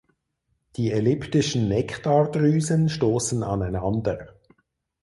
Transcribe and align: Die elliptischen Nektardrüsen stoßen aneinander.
Die 0.77 0.91
elliptischen 0.91 1.67
Nektardrüsen 1.67 2.89
stoßen 2.89 3.43
aneinander. 3.43 4.33